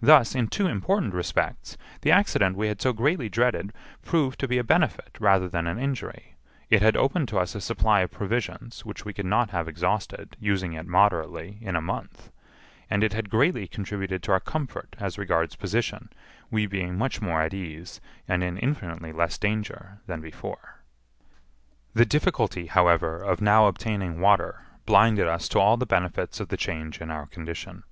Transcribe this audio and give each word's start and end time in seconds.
Thus, 0.00 0.34
in 0.34 0.48
two 0.48 0.66
important 0.66 1.14
respects, 1.14 1.76
the 2.00 2.10
accident 2.10 2.56
we 2.56 2.66
had 2.66 2.82
so 2.82 2.92
greatly 2.92 3.28
dreaded 3.28 3.72
proved 4.04 4.40
to 4.40 4.48
be 4.48 4.58
a 4.58 4.64
benefit 4.64 5.16
rather 5.20 5.48
than 5.48 5.68
an 5.68 5.78
injury; 5.78 6.34
it 6.68 6.82
had 6.82 6.96
opened 6.96 7.28
to 7.28 7.38
us 7.38 7.54
a 7.54 7.60
supply 7.60 8.00
of 8.00 8.10
provisions 8.10 8.84
which 8.84 9.04
we 9.04 9.12
could 9.12 9.24
not 9.24 9.50
have 9.50 9.68
exhausted, 9.68 10.36
using 10.40 10.72
it 10.72 10.84
moderately, 10.88 11.58
in 11.60 11.76
a 11.76 11.80
month; 11.80 12.32
and 12.90 13.04
it 13.04 13.12
had 13.12 13.30
greatly 13.30 13.68
contributed 13.68 14.20
to 14.24 14.32
our 14.32 14.40
comfort 14.40 14.96
as 14.98 15.16
regards 15.16 15.54
position, 15.54 16.08
we 16.50 16.66
being 16.66 16.98
much 16.98 17.22
more 17.22 17.40
at 17.40 17.54
ease, 17.54 18.00
and 18.26 18.42
in 18.42 18.58
infinitely 18.58 19.12
less 19.12 19.38
danger, 19.38 19.98
than 20.08 20.20
before. 20.20 20.80
The 21.94 22.04
difficulty, 22.04 22.66
however, 22.66 23.14
of 23.18 23.40
now 23.40 23.68
obtaining 23.68 24.18
water 24.18 24.66
blinded 24.86 25.28
us 25.28 25.48
to 25.50 25.60
all 25.60 25.76
the 25.76 25.86
benefits 25.86 26.40
of 26.40 26.48
the 26.48 26.56
change 26.56 27.00
in 27.00 27.12
our 27.12 27.26
condition. 27.26 27.84